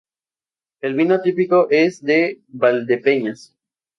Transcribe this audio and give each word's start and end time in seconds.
El 0.79 0.95
vino 0.95 1.21
típico 1.21 1.67
es 1.69 2.01
de 2.01 2.41
Valdepeñas. 2.47 3.55